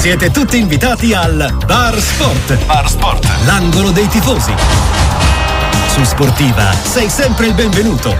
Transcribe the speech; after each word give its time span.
Siete 0.00 0.30
tutti 0.30 0.56
invitati 0.56 1.12
al 1.12 1.54
Bar 1.66 2.00
Sport. 2.00 2.64
Bar 2.64 2.88
Sport. 2.88 3.28
L'angolo 3.44 3.90
dei 3.90 4.08
tifosi. 4.08 4.54
Su 5.88 6.02
Sportiva 6.04 6.72
sei 6.72 7.10
sempre 7.10 7.48
il 7.48 7.52
benvenuto. 7.52 8.16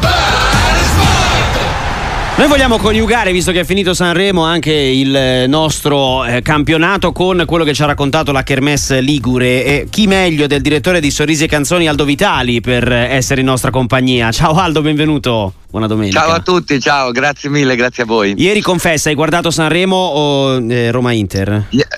Noi 2.40 2.48
vogliamo 2.48 2.78
coniugare, 2.78 3.32
visto 3.32 3.52
che 3.52 3.60
è 3.60 3.64
finito 3.64 3.92
Sanremo, 3.92 4.42
anche 4.42 4.72
il 4.72 5.44
nostro 5.46 6.24
eh, 6.24 6.40
campionato 6.40 7.12
con 7.12 7.44
quello 7.46 7.64
che 7.64 7.74
ci 7.74 7.82
ha 7.82 7.84
raccontato 7.84 8.32
la 8.32 8.42
Kermesse 8.42 9.02
Ligure. 9.02 9.62
E 9.62 9.88
chi 9.90 10.06
meglio 10.06 10.46
del 10.46 10.62
direttore 10.62 11.00
di 11.00 11.10
Sorrisi 11.10 11.44
e 11.44 11.48
Canzoni 11.48 11.86
Aldo 11.86 12.06
Vitali 12.06 12.62
per 12.62 12.90
essere 12.90 13.42
in 13.42 13.46
nostra 13.46 13.70
compagnia. 13.70 14.32
Ciao 14.32 14.54
Aldo, 14.54 14.80
benvenuto. 14.80 15.52
Buona 15.68 15.86
domenica. 15.86 16.18
Ciao 16.18 16.30
a 16.30 16.40
tutti, 16.40 16.80
ciao, 16.80 17.10
grazie 17.10 17.50
mille, 17.50 17.76
grazie 17.76 18.04
a 18.04 18.06
voi. 18.06 18.32
Ieri 18.38 18.62
confessa, 18.62 19.10
hai 19.10 19.14
guardato 19.14 19.50
Sanremo 19.50 19.96
o 19.96 20.66
eh, 20.66 20.90
Roma 20.90 21.12
Inter? 21.12 21.66
Yeah. 21.68 21.88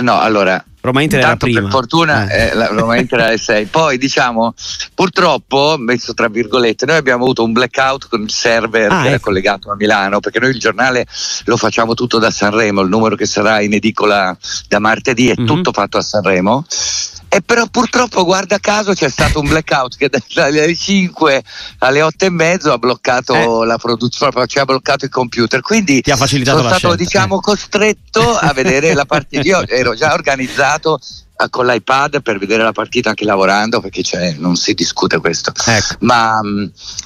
No, 0.00 0.20
allora, 0.20 0.64
Roma 0.80 1.02
Inter 1.02 1.18
era 1.20 1.36
prima. 1.36 1.60
Per 1.62 1.70
fortuna 1.70 2.28
Eh. 2.28 2.48
eh, 2.50 2.54
la 2.54 2.68
Roma 2.68 2.96
Inter 2.96 3.18
era 3.18 3.28
alle 3.28 3.38
6. 3.38 3.66
Poi 3.66 3.98
diciamo, 3.98 4.54
purtroppo, 4.94 5.76
messo 5.78 6.14
tra 6.14 6.28
virgolette, 6.28 6.86
noi 6.86 6.96
abbiamo 6.96 7.24
avuto 7.24 7.42
un 7.44 7.52
blackout 7.52 8.08
con 8.08 8.22
il 8.22 8.30
server 8.30 8.90
Ah, 8.90 9.00
che 9.02 9.06
era 9.06 9.14
ecco. 9.16 9.24
collegato 9.24 9.70
a 9.70 9.74
Milano, 9.76 10.20
perché 10.20 10.38
noi 10.38 10.50
il 10.50 10.58
giornale 10.58 11.06
lo 11.44 11.56
facciamo 11.56 11.94
tutto 11.94 12.18
da 12.18 12.30
Sanremo, 12.30 12.80
il 12.80 12.88
numero 12.88 13.16
che 13.16 13.26
sarà 13.26 13.60
in 13.60 13.74
edicola 13.74 14.36
da 14.68 14.78
martedì 14.78 15.28
è 15.30 15.34
Mhm. 15.36 15.46
tutto 15.46 15.72
fatto 15.72 15.98
a 15.98 16.02
Sanremo. 16.02 16.64
E 17.38 17.42
però 17.42 17.66
purtroppo, 17.66 18.24
guarda 18.24 18.58
caso, 18.58 18.94
c'è 18.94 19.08
stato 19.08 19.38
un 19.38 19.46
blackout 19.46 19.96
che 19.96 20.10
dalle 20.34 20.74
5 20.74 21.44
alle 21.78 22.02
8 22.02 22.24
e 22.24 22.30
mezzo 22.30 22.72
ha 22.72 22.78
bloccato 22.78 23.62
la 23.62 23.78
produzione, 23.78 24.32
proprio 24.32 24.46
ci 24.46 24.58
ha 24.58 24.64
bloccato 24.64 25.04
il 25.04 25.10
computer. 25.12 25.60
Quindi 25.60 25.98
Eh. 25.98 26.02
Ti 26.02 26.10
ha 26.10 26.16
facilitato 26.16 26.56
sono 26.56 26.68
stato, 26.70 26.94
scelta. 26.94 27.04
diciamo, 27.04 27.38
Eh. 27.38 27.40
costretto 27.40 28.36
a 28.36 28.52
vedere 28.52 28.92
la 28.92 29.04
partita. 29.04 29.42
Io 29.42 29.64
ero 29.68 29.94
già 29.94 30.12
organizzato 30.14 30.98
eh, 30.98 31.00
con 31.50 31.66
l'iPad 31.66 32.20
per 32.22 32.38
vedere 32.38 32.62
la 32.64 32.72
partita 32.72 33.10
anche 33.10 33.24
lavorando 33.24 33.80
perché 33.80 34.02
cioè, 34.02 34.34
non 34.38 34.56
si 34.56 34.74
discute 34.74 35.18
questo. 35.18 35.52
Ecco. 35.66 35.94
Ma, 36.00 36.40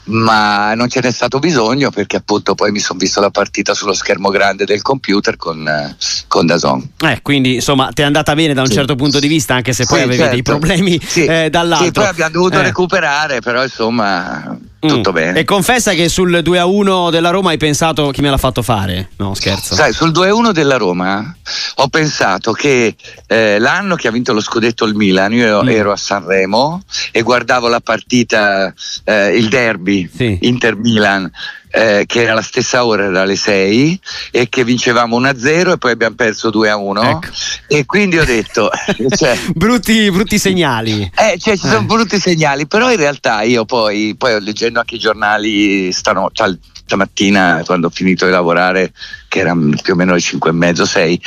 ma 0.05 0.75
non 0.75 0.89
ce 0.89 1.01
n'è 1.01 1.11
stato 1.11 1.39
bisogno 1.39 1.91
perché 1.91 2.17
appunto 2.17 2.55
poi 2.55 2.71
mi 2.73 2.79
sono 2.81 2.99
visto 2.99 3.21
la 3.21 3.31
partita 3.31 3.75
sullo 3.75 3.93
schermo 3.93 4.31
grande 4.31 4.65
del 4.65 4.81
computer 4.83 5.37
con, 5.37 5.97
con 6.29 6.47
Dazon. 6.47 6.93
Eh, 7.01 7.21
quindi 7.23 7.55
insomma 7.57 7.91
ti 7.93 8.03
è 8.03 8.05
andata 8.05 8.35
bene 8.35 8.55
da 8.55 8.63
un 8.63 8.69
Sì. 8.69 8.73
certo 8.75 8.95
punto 8.95 9.19
di 9.19 9.29
vista, 9.29 9.55
anche 9.55 9.73
se 9.75 9.85
poi 9.85 9.99
Sì, 9.99 10.05
avevi 10.05 10.19
certo. 10.19 10.33
dei 10.35 10.43
problemi 10.43 11.01
Sì. 11.05 11.25
eh, 11.25 11.51
dall'altro. 11.51 11.85
Sì, 11.87 11.91
poi 11.93 12.07
abbiamo 12.07 12.33
dovuto 12.33 12.59
Eh. 12.59 12.63
recuperare, 12.63 13.41
però 13.41 13.63
insomma 13.63 14.57
tutto 14.89 15.11
Mm. 15.11 15.15
bene. 15.15 15.39
E 15.41 15.45
confessa 15.45 15.93
che 15.93 16.09
sul 16.09 16.41
2-1 16.43 17.11
della 17.11 17.31
Roma 17.31 17.51
hai 17.51 17.57
pensato 17.57 18.11
chi 18.11 18.21
me 18.21 18.31
l'ha 18.31 18.37
fatto 18.39 18.63
fare? 18.63 19.11
No, 19.17 19.35
scherzo. 19.35 19.75
Sai, 19.75 19.93
sul 19.93 20.11
2-1 20.11 20.51
della 20.53 20.77
Roma 20.77 21.35
ho 21.77 21.89
pensato 21.89 22.53
che 22.53 22.95
eh, 23.27 23.59
l'anno 23.59 23.95
che 23.95 24.09
ha 24.09 24.11
vinto 24.11 24.33
lo 24.33 24.41
scudetto 24.41 24.85
il 24.85 24.95
Milan, 24.95 25.33
io 25.33 25.63
Mm. 25.63 25.69
ero 25.69 25.93
a 25.93 25.97
Sanremo 25.97 26.83
e 27.13 27.23
guardavo 27.23 27.69
la 27.69 27.81
partita, 27.81 28.73
eh, 29.05 29.37
il 29.37 29.49
derby 29.49 30.09
Sì. 30.13 30.39
Inter-Milan. 30.43 31.31
Eh, 31.73 32.05
che 32.07 32.23
era 32.23 32.35
la 32.35 32.43
stessa 32.43 32.85
ora, 32.85 33.05
era 33.05 33.23
alle 33.23 33.37
6 33.37 34.01
e 34.31 34.49
che 34.49 34.63
vincevamo 34.65 35.19
1-0 35.19 35.73
e 35.73 35.79
poi 35.79 35.91
abbiamo 35.93 36.15
perso 36.15 36.51
2-1 36.51 37.05
Ecco. 37.09 37.21
e 37.69 37.85
quindi 37.87 38.19
ho 38.19 38.25
detto 38.25 38.71
cioè, 39.17 39.37
Brutti, 39.55 40.11
brutti 40.11 40.39
segnali. 40.39 41.11
eh, 41.17 41.39
cioè, 41.39 41.57
ci 41.57 41.67
sono 41.67 41.79
Eh. 41.81 41.85
brutti 41.85 42.19
segnali, 42.21 42.67
però 42.67 42.91
in 42.91 42.99
realtà 42.99 43.43
io 43.43 43.65
poi, 43.65 44.15
poi 44.17 44.41
leggendo 44.43 44.79
anche 44.81 44.97
i 44.97 44.99
giornali 44.99 45.91
stano, 45.93 46.31
tal- 46.33 46.59
stamattina 46.85 47.63
quando 47.65 47.87
ho 47.87 47.91
finito 47.91 48.27
di 48.27 48.33
lavorare, 48.33 48.93
che 49.33 49.39
erano 49.39 49.75
più 49.83 49.95
o 49.95 49.97
meno 49.97 50.13
le 50.13 50.21
5 50.21 50.51
e 50.51 50.53
mezzo, 50.53 50.85
6, 50.85 51.23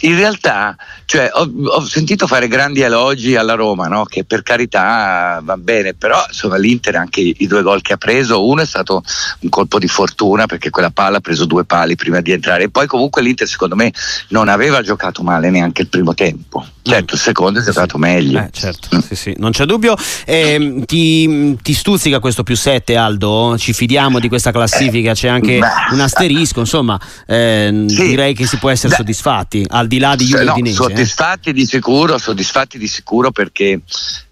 in 0.00 0.16
realtà 0.16 0.74
cioè, 1.04 1.28
ho, 1.30 1.50
ho 1.64 1.84
sentito 1.84 2.26
fare 2.26 2.48
grandi 2.48 2.80
elogi 2.80 3.36
alla 3.36 3.52
Roma, 3.52 3.86
no? 3.86 4.04
che 4.04 4.24
per 4.24 4.42
carità 4.42 5.40
va 5.42 5.56
bene, 5.58 5.92
però 5.92 6.24
insomma 6.26 6.56
l'Inter 6.56 6.96
anche 6.96 7.20
i, 7.20 7.34
i 7.40 7.46
due 7.46 7.60
gol 7.60 7.82
che 7.82 7.92
ha 7.92 7.96
preso, 7.98 8.46
uno 8.46 8.62
è 8.62 8.64
stato 8.64 9.02
un 9.40 9.50
colpo 9.50 9.78
di 9.78 9.88
fortuna 9.88 10.46
perché 10.46 10.70
quella 10.70 10.90
palla 10.90 11.18
ha 11.18 11.20
preso 11.20 11.44
due 11.44 11.64
pali 11.64 11.96
prima 11.96 12.22
di 12.22 12.32
entrare. 12.32 12.62
E 12.62 12.70
poi 12.70 12.86
comunque 12.86 13.20
l'Inter 13.20 13.46
secondo 13.46 13.74
me 13.74 13.92
non 14.28 14.48
aveva 14.48 14.80
giocato 14.80 15.22
male 15.22 15.50
neanche 15.50 15.82
il 15.82 15.88
primo 15.88 16.14
tempo, 16.14 16.64
certo 16.90 17.14
il 17.14 17.20
secondo 17.20 17.60
è 17.60 17.62
giocato 17.62 17.98
meglio. 17.98 18.38
Eh, 18.38 18.48
certo, 18.52 19.00
sì, 19.00 19.14
sì, 19.16 19.34
non 19.38 19.50
c'è 19.52 19.64
dubbio. 19.64 19.96
Ehm, 20.26 20.84
ti, 20.84 21.56
ti 21.62 21.72
stuzzica 21.74 22.18
questo 22.20 22.42
più 22.42 22.56
7, 22.56 22.96
Aldo? 22.96 23.56
Ci 23.58 23.72
fidiamo 23.72 24.18
di 24.18 24.28
questa 24.28 24.50
classifica? 24.52 25.14
C'è 25.14 25.28
anche 25.28 25.58
Beh. 25.58 25.94
un 25.94 26.00
asterisco, 26.00 26.60
insomma, 26.60 26.98
ehm, 27.26 27.86
Sì. 27.88 28.08
direi 28.08 28.34
che 28.34 28.46
si 28.46 28.56
può 28.58 28.70
essere 28.70 28.90
Beh. 28.90 28.96
soddisfatti, 28.96 29.64
al 29.68 29.86
di 29.86 29.98
là 29.98 30.14
di 30.16 30.24
Juve 30.26 30.44
no, 30.44 30.52
Udinese. 30.52 30.82
eh. 30.82 30.86
soddisfatti 30.88 31.52
di 31.52 31.66
sicuro, 31.66 32.18
soddisfatti 32.18 32.78
di 32.78 32.86
sicuro 32.86 33.30
perché 33.30 33.80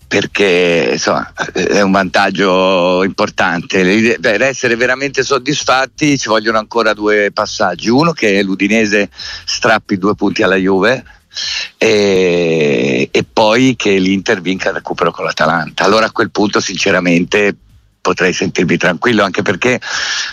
perché 0.08 0.88
insomma, 0.92 1.30
è 1.52 1.82
un 1.82 1.90
vantaggio 1.90 3.04
importante. 3.04 4.16
Per 4.18 4.40
essere 4.40 4.74
veramente 4.74 5.22
soddisfatti 5.22 6.16
ci 6.16 6.28
vogliono 6.28 6.56
ancora 6.56 6.94
due 6.94 7.30
passaggi. 7.30 7.90
Uno 7.90 8.12
che 8.12 8.42
l'Udinese 8.42 9.10
strappi 9.44 9.98
due 9.98 10.14
punti 10.14 10.42
alla 10.42 10.56
Juve 10.56 11.04
e, 11.76 13.08
e 13.10 13.24
poi 13.24 13.76
che 13.76 13.96
l'Inter 13.98 14.40
vinca 14.40 14.68
il 14.68 14.74
recupero 14.74 15.10
con 15.10 15.24
l'Atalanta. 15.24 15.84
Allora 15.84 16.06
a 16.06 16.12
quel 16.12 16.30
punto 16.30 16.60
sinceramente 16.60 17.54
potrei 18.00 18.32
sentirmi 18.32 18.76
tranquillo 18.76 19.22
anche 19.22 19.42
perché 19.42 19.80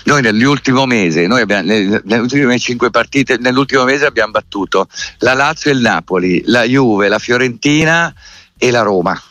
noi 0.05 0.21
nell'ultimo 0.21 0.85
mese, 0.85 1.27
noi 1.27 1.41
abbiamo, 1.41 1.67
nelle, 1.67 2.17
ultime 2.17 2.57
cinque 2.57 2.89
partite, 2.89 3.37
nell'ultimo 3.37 3.83
mese 3.83 4.05
abbiamo 4.05 4.31
battuto 4.31 4.87
la 5.19 5.33
Lazio 5.33 5.71
e 5.71 5.73
il 5.73 5.81
Napoli, 5.81 6.41
la 6.45 6.63
Juve, 6.63 7.09
la 7.09 7.19
Fiorentina 7.19 8.13
e 8.57 8.71
la 8.71 8.81
Roma. 8.81 9.21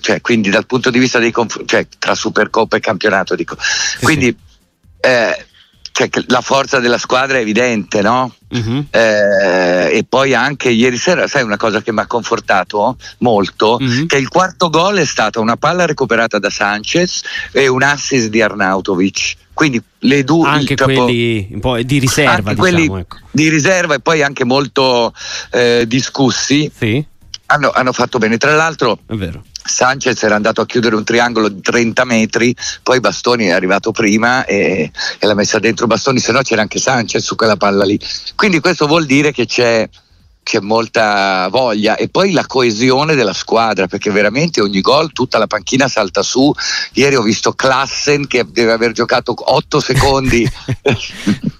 Cioè, 0.00 0.22
quindi 0.22 0.48
dal 0.48 0.64
punto 0.64 0.88
di 0.88 0.98
vista 0.98 1.18
dei 1.18 1.30
conf- 1.30 1.66
cioè, 1.66 1.86
tra 1.98 2.14
Supercoppa 2.14 2.78
e 2.78 2.80
campionato, 2.80 3.34
dico. 3.34 3.58
quindi 4.00 4.34
eh, 5.00 5.46
cioè, 5.96 6.10
che 6.10 6.22
la 6.28 6.42
forza 6.42 6.78
della 6.78 6.98
squadra 6.98 7.38
è 7.38 7.40
evidente, 7.40 8.02
no? 8.02 8.30
Mhm. 8.50 8.88
Eh, 8.90 9.96
e 9.96 10.04
poi 10.06 10.34
anche 10.34 10.68
ieri 10.68 10.98
sera, 10.98 11.26
sai 11.26 11.42
una 11.42 11.56
cosa 11.56 11.80
che 11.80 11.90
mi 11.90 12.00
ha 12.00 12.06
confortato 12.06 12.98
molto? 13.20 13.78
Mhm. 13.80 14.04
Che 14.06 14.18
il 14.18 14.28
quarto 14.28 14.68
gol 14.68 14.98
è 14.98 15.06
stata 15.06 15.40
una 15.40 15.56
palla 15.56 15.86
recuperata 15.86 16.38
da 16.38 16.50
Sanchez 16.50 17.22
e 17.50 17.66
un 17.68 17.82
assist 17.82 18.28
di 18.28 18.42
Arnautovic. 18.42 19.36
Quindi 19.54 19.80
le 20.00 20.22
due 20.22 20.46
Anche 20.46 20.74
proprio- 20.74 21.04
quelli 21.04 21.48
di 21.86 21.98
riserva, 21.98 22.50
anche 22.50 22.54
diciamo. 22.54 22.60
quelli 22.60 23.00
ecco. 23.00 23.16
di 23.30 23.48
riserva 23.48 23.94
e 23.94 24.00
poi 24.00 24.22
anche 24.22 24.44
molto 24.44 25.14
eh, 25.50 25.84
discussi 25.86 26.70
Sì, 26.76 27.02
hanno, 27.46 27.70
hanno 27.70 27.92
fatto 27.94 28.18
bene. 28.18 28.36
Tra 28.36 28.54
l'altro 28.54 28.98
è 29.06 29.14
vero. 29.14 29.42
Sanchez 29.66 30.22
era 30.22 30.36
andato 30.36 30.60
a 30.60 30.66
chiudere 30.66 30.96
un 30.96 31.04
triangolo 31.04 31.48
di 31.48 31.60
30 31.60 32.04
metri, 32.04 32.54
poi 32.82 33.00
Bastoni 33.00 33.46
è 33.46 33.52
arrivato 33.52 33.92
prima 33.92 34.44
e, 34.44 34.90
e 35.18 35.26
l'ha 35.26 35.34
messa 35.34 35.58
dentro 35.58 35.86
Bastoni, 35.86 36.18
se 36.18 36.32
no 36.32 36.40
c'era 36.42 36.62
anche 36.62 36.78
Sanchez 36.78 37.22
su 37.22 37.36
quella 37.36 37.56
palla 37.56 37.84
lì. 37.84 37.98
Quindi 38.34 38.60
questo 38.60 38.86
vuol 38.86 39.06
dire 39.06 39.32
che 39.32 39.46
c'è, 39.46 39.88
c'è 40.42 40.60
molta 40.60 41.48
voglia 41.50 41.96
e 41.96 42.08
poi 42.08 42.32
la 42.32 42.46
coesione 42.46 43.14
della 43.14 43.32
squadra, 43.32 43.86
perché 43.86 44.10
veramente 44.10 44.60
ogni 44.60 44.80
gol 44.80 45.12
tutta 45.12 45.38
la 45.38 45.46
panchina 45.46 45.88
salta 45.88 46.22
su. 46.22 46.52
Ieri 46.92 47.16
ho 47.16 47.22
visto 47.22 47.52
Klassen 47.52 48.26
che 48.26 48.46
deve 48.48 48.72
aver 48.72 48.92
giocato 48.92 49.34
8 49.36 49.80
secondi 49.80 50.48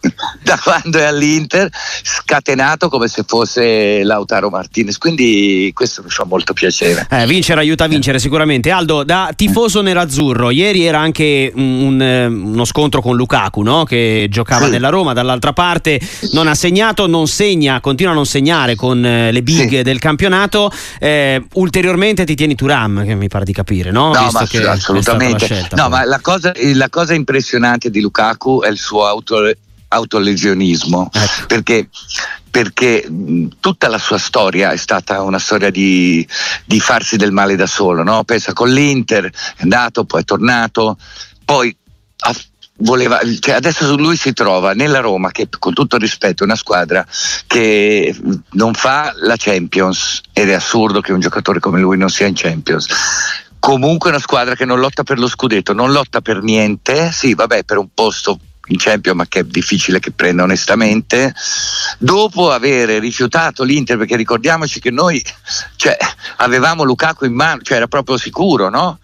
da 0.46 0.58
quando 0.62 0.98
è 0.98 1.02
all'Inter, 1.02 1.68
scatenato 2.02 2.88
come 2.88 3.08
se 3.08 3.24
fosse 3.26 4.04
Lautaro 4.04 4.48
Martinez. 4.48 4.96
Quindi 4.96 5.72
questo 5.74 6.02
mi 6.04 6.08
fa 6.10 6.24
molto 6.24 6.52
piacere. 6.52 7.04
Eh, 7.10 7.26
vincere 7.26 7.60
aiuta 7.60 7.84
a 7.84 7.88
vincere 7.88 8.20
sicuramente. 8.20 8.70
Aldo, 8.70 9.02
da 9.02 9.32
tifoso 9.34 9.80
nerazzurro, 9.82 10.50
ieri 10.50 10.84
era 10.84 11.00
anche 11.00 11.50
un- 11.52 12.00
eh, 12.00 12.26
uno 12.26 12.64
scontro 12.64 13.02
con 13.02 13.16
Lukaku, 13.16 13.62
no? 13.62 13.82
che 13.84 14.28
giocava 14.30 14.66
Sì. 14.66 14.70
nella 14.70 14.88
Roma, 14.88 15.12
dall'altra 15.12 15.52
parte 15.52 16.00
non 16.32 16.46
ha 16.46 16.54
segnato, 16.54 17.08
non 17.08 17.26
segna, 17.26 17.80
continua 17.80 18.12
a 18.12 18.14
non 18.14 18.26
segnare 18.26 18.76
con 18.76 19.04
eh, 19.04 19.32
le 19.32 19.42
big 19.42 19.68
Sì. 19.68 19.82
del 19.82 19.98
campionato. 19.98 20.70
Eh, 21.00 21.44
ulteriormente 21.54 22.24
ti 22.24 22.36
tieni 22.36 22.54
Turam, 22.54 23.04
che 23.04 23.16
mi 23.16 23.26
pare 23.26 23.44
di 23.44 23.52
capire, 23.52 23.90
no? 23.90 24.12
No, 24.12 24.22
Visto 24.22 24.44
che 24.46 24.64
assolutamente. 24.66 25.48
la 25.48 25.54
scelta, 25.54 25.76
no, 25.82 25.88
ma 25.88 26.04
la 26.04 26.20
cosa, 26.20 26.52
la 26.74 26.88
cosa 26.88 27.14
impressionante 27.14 27.90
di 27.90 28.00
Lukaku 28.00 28.62
è 28.62 28.68
il 28.68 28.78
suo 28.78 29.04
auto, 29.06 29.38
autolesionismo. 29.88 31.10
Ecco. 31.12 31.46
Perché, 31.46 31.88
perché 32.50 33.06
tutta 33.60 33.88
la 33.88 33.98
sua 33.98 34.18
storia 34.18 34.70
è 34.70 34.76
stata 34.76 35.22
una 35.22 35.38
storia 35.38 35.70
di, 35.70 36.26
di 36.64 36.80
farsi 36.80 37.16
del 37.16 37.32
male 37.32 37.56
da 37.56 37.66
solo. 37.66 38.02
No? 38.02 38.24
Pensa 38.24 38.52
con 38.52 38.70
l'Inter, 38.70 39.26
è 39.26 39.62
andato, 39.62 40.04
poi 40.04 40.22
è 40.22 40.24
tornato, 40.24 40.96
poi 41.44 41.76
ha- 42.18 42.34
voleva, 42.78 43.20
cioè 43.40 43.54
adesso 43.54 43.96
lui 43.96 44.16
si 44.16 44.32
trova 44.32 44.72
nella 44.72 45.00
Roma, 45.00 45.30
che 45.30 45.48
con 45.58 45.72
tutto 45.72 45.96
rispetto 45.96 46.42
è 46.42 46.46
una 46.46 46.56
squadra 46.56 47.06
che 47.46 48.14
non 48.52 48.74
fa 48.74 49.12
la 49.16 49.36
Champions 49.36 50.20
ed 50.32 50.50
è 50.50 50.54
assurdo 50.54 51.00
che 51.00 51.12
un 51.12 51.20
giocatore 51.20 51.60
come 51.60 51.80
lui 51.80 51.96
non 51.96 52.10
sia 52.10 52.26
in 52.26 52.34
Champions. 52.34 52.86
Comunque 53.58 54.10
è 54.10 54.12
una 54.12 54.22
squadra 54.22 54.54
che 54.54 54.64
non 54.64 54.78
lotta 54.78 55.02
per 55.02 55.18
lo 55.18 55.28
scudetto, 55.28 55.72
non 55.72 55.90
lotta 55.90 56.20
per 56.20 56.42
niente, 56.42 57.10
sì, 57.12 57.34
vabbè, 57.34 57.64
per 57.64 57.78
un 57.78 57.88
posto 57.92 58.38
in 58.66 58.78
Champions 58.78 59.16
ma 59.16 59.26
che 59.26 59.40
è 59.40 59.44
difficile 59.44 59.98
che 59.98 60.10
prenda 60.10 60.42
onestamente, 60.42 61.34
dopo 61.98 62.50
aver 62.50 63.00
rifiutato 63.00 63.62
l'Inter, 63.62 63.96
perché 63.96 64.16
ricordiamoci 64.16 64.80
che 64.80 64.90
noi 64.90 65.22
cioè, 65.76 65.96
avevamo 66.36 66.82
Lukaku 66.82 67.24
in 67.24 67.34
mano, 67.34 67.62
cioè 67.62 67.76
era 67.76 67.86
proprio 67.86 68.16
sicuro, 68.16 68.68
no? 68.68 68.98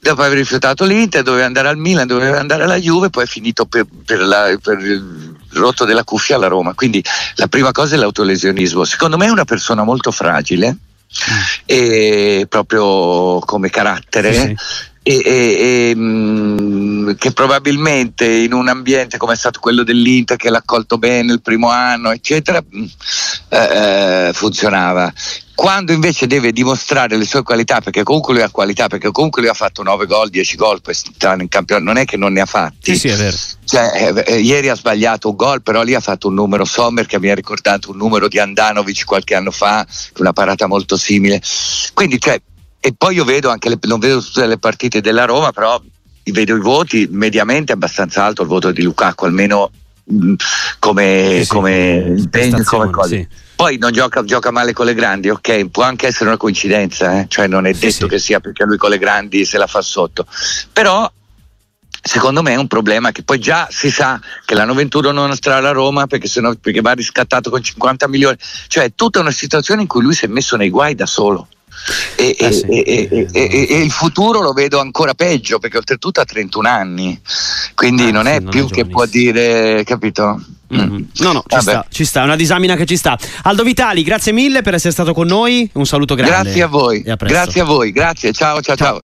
Dopo 0.00 0.22
aver 0.22 0.38
rifiutato 0.38 0.84
l'Inter 0.84 1.22
doveva 1.22 1.46
andare 1.46 1.68
al 1.68 1.78
Milan, 1.78 2.06
doveva 2.06 2.38
andare 2.38 2.64
alla 2.64 2.76
Juve, 2.76 3.10
poi 3.10 3.24
è 3.24 3.26
finito 3.26 3.66
per, 3.66 3.86
per, 4.04 4.20
la, 4.20 4.56
per 4.62 4.78
il 4.78 5.34
rotto 5.52 5.84
della 5.84 6.04
cuffia 6.04 6.36
alla 6.36 6.46
Roma. 6.46 6.74
Quindi 6.74 7.02
la 7.34 7.48
prima 7.48 7.72
cosa 7.72 7.96
è 7.96 7.98
l'autolesionismo. 7.98 8.84
Secondo 8.84 9.16
me 9.16 9.26
è 9.26 9.30
una 9.30 9.44
persona 9.44 9.82
molto 9.82 10.12
fragile, 10.12 10.70
mm. 10.70 11.38
e 11.64 12.46
proprio 12.48 13.40
come 13.40 13.68
carattere. 13.68 14.32
Sì, 14.32 14.40
sì 14.40 14.94
e, 15.08 15.22
e, 15.24 15.90
e, 15.90 15.94
mh, 15.94 17.14
che 17.16 17.30
probabilmente 17.30 18.26
in 18.26 18.52
un 18.52 18.66
ambiente 18.66 19.18
come 19.18 19.34
è 19.34 19.36
stato 19.36 19.60
quello 19.60 19.84
dell'Inter 19.84 20.36
che 20.36 20.50
l'ha 20.50 20.58
accolto 20.58 20.98
bene 20.98 21.32
il 21.32 21.40
primo 21.40 21.68
anno 21.68 22.10
eccetera 22.10 22.60
mh, 22.60 22.84
eh, 23.50 24.30
funzionava. 24.34 25.12
Quando 25.54 25.92
invece 25.92 26.26
deve 26.26 26.52
dimostrare 26.52 27.16
le 27.16 27.24
sue 27.24 27.42
qualità 27.42 27.80
perché 27.80 28.02
comunque 28.02 28.34
lui 28.34 28.42
ha 28.42 28.50
qualità 28.50 28.88
perché 28.88 29.12
comunque 29.12 29.42
lui 29.42 29.50
ha 29.50 29.54
fatto 29.54 29.84
9 29.84 30.06
gol 30.06 30.28
10 30.28 30.56
gol 30.56 30.82
quest'anno 30.82 31.42
in 31.42 31.48
campionato 31.48 31.86
non 31.86 31.98
è 31.98 32.04
che 32.04 32.16
non 32.16 32.32
ne 32.32 32.40
ha 32.40 32.46
fatti. 32.46 32.96
Sì, 32.96 33.08
sì. 33.08 33.54
Cioè, 33.64 34.12
eh, 34.12 34.24
eh, 34.26 34.40
ieri 34.40 34.70
ha 34.70 34.74
sbagliato 34.74 35.30
un 35.30 35.36
gol 35.36 35.62
però 35.62 35.82
lì 35.82 35.94
ha 35.94 36.00
fatto 36.00 36.26
un 36.26 36.34
numero 36.34 36.64
Sommer 36.64 37.06
che 37.06 37.20
mi 37.20 37.30
ha 37.30 37.34
ricordato 37.34 37.92
un 37.92 37.96
numero 37.96 38.26
di 38.26 38.40
Andanovic 38.40 39.04
qualche 39.04 39.36
anno 39.36 39.52
fa 39.52 39.86
una 40.16 40.32
parata 40.32 40.66
molto 40.66 40.96
simile. 40.96 41.40
Quindi 41.94 42.20
cioè 42.20 42.40
e 42.86 42.94
poi 42.96 43.16
io 43.16 43.24
vedo 43.24 43.50
anche, 43.50 43.68
le, 43.68 43.78
non 43.82 43.98
vedo 43.98 44.20
tutte 44.22 44.46
le 44.46 44.58
partite 44.58 45.00
della 45.00 45.24
Roma, 45.24 45.50
però 45.50 45.82
vedo 46.22 46.54
i 46.54 46.60
voti, 46.60 47.08
mediamente 47.10 47.72
abbastanza 47.72 48.22
alto 48.22 48.42
il 48.42 48.48
voto 48.48 48.70
di 48.70 48.82
Lukaku, 48.82 49.24
almeno 49.24 49.72
mh, 50.04 50.24
mm, 50.24 50.34
come, 50.78 51.40
sì, 51.42 51.48
come 51.48 52.14
impegno, 52.16 52.62
come 52.62 52.90
cosa. 52.90 53.08
Sì. 53.08 53.26
Poi 53.56 53.76
non 53.78 53.90
gioca, 53.90 54.22
gioca, 54.22 54.52
male 54.52 54.72
con 54.72 54.86
le 54.86 54.94
grandi, 54.94 55.30
ok, 55.30 55.68
può 55.70 55.82
anche 55.82 56.06
essere 56.06 56.28
una 56.28 56.36
coincidenza, 56.36 57.18
eh? 57.18 57.26
cioè 57.26 57.48
non 57.48 57.66
è 57.66 57.72
detto 57.72 58.06
che 58.06 58.20
sia 58.20 58.38
perché 58.38 58.64
lui 58.64 58.76
con 58.76 58.90
le 58.90 58.98
grandi 58.98 59.44
se 59.44 59.58
la 59.58 59.66
fa 59.66 59.82
sotto, 59.82 60.24
però 60.72 61.10
secondo 62.00 62.40
me 62.40 62.52
è 62.52 62.56
un 62.56 62.68
problema 62.68 63.10
che 63.10 63.24
poi 63.24 63.40
già 63.40 63.66
si 63.68 63.90
sa 63.90 64.20
che 64.44 64.54
l'hanno 64.54 64.74
venduto 64.74 65.10
non 65.10 65.34
starà 65.34 65.56
alla 65.56 65.72
Roma 65.72 66.06
perché, 66.06 66.28
sennò, 66.28 66.54
perché 66.54 66.82
va 66.82 66.92
riscattato 66.92 67.50
con 67.50 67.60
50 67.60 68.06
milioni, 68.06 68.36
cioè 68.68 68.84
è 68.84 68.92
tutta 68.94 69.18
una 69.18 69.32
situazione 69.32 69.80
in 69.80 69.88
cui 69.88 70.02
lui 70.02 70.14
si 70.14 70.26
è 70.26 70.28
messo 70.28 70.56
nei 70.56 70.70
guai 70.70 70.94
da 70.94 71.06
solo. 71.06 71.48
E, 72.16 72.36
eh 72.38 72.52
sì. 72.52 72.66
e, 72.66 73.28
e, 73.32 73.66
e, 73.70 73.78
il 73.78 73.90
futuro 73.90 74.40
lo 74.40 74.52
vedo 74.52 74.80
ancora 74.80 75.14
peggio 75.14 75.58
perché 75.58 75.76
oltretutto 75.76 76.20
ha 76.20 76.24
31 76.24 76.68
anni, 76.68 77.20
quindi 77.74 78.04
ah, 78.04 78.10
non 78.10 78.26
è 78.26 78.40
non 78.40 78.50
più 78.50 78.68
è 78.68 78.70
che 78.70 78.86
può 78.86 79.06
dire, 79.06 79.82
capito? 79.84 80.40
Mm-hmm. 80.74 81.04
No, 81.18 81.32
no, 81.32 81.44
ci 81.46 81.60
sta, 81.60 81.86
ci 81.88 82.04
sta, 82.04 82.22
è 82.22 82.24
una 82.24 82.34
disamina 82.34 82.74
che 82.74 82.86
ci 82.86 82.96
sta. 82.96 83.16
Aldo 83.42 83.62
Vitali, 83.62 84.02
grazie 84.02 84.32
mille 84.32 84.62
per 84.62 84.74
essere 84.74 84.92
stato 84.92 85.14
con 85.14 85.26
noi. 85.26 85.68
Un 85.74 85.86
saluto 85.86 86.14
grande. 86.14 86.42
Grazie 86.42 86.62
a 86.62 86.66
voi. 86.66 87.04
A 87.06 87.14
grazie 87.14 87.60
a 87.60 87.64
voi, 87.64 87.92
grazie. 87.92 88.32
Ciao, 88.32 88.60
ciao, 88.60 88.74
ciao. 88.74 88.86
ciao. 88.86 88.94